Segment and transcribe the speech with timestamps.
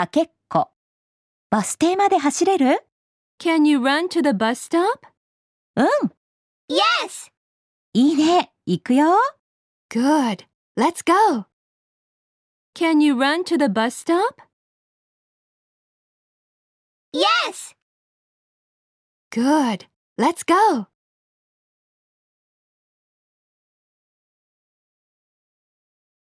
[0.00, 0.70] かけっこ。
[1.50, 2.86] バス停まで走れる
[3.38, 4.86] Can you run to the bus stop?
[5.76, 5.86] うん。
[6.70, 7.30] Yes!
[7.92, 8.50] いいね。
[8.64, 9.08] 行くよ。
[9.90, 10.46] Good.
[10.78, 11.44] Let's go.
[12.74, 14.40] Can you run to the bus stop?
[17.12, 17.74] Yes!
[19.30, 19.86] Good.
[20.16, 20.86] Let's go.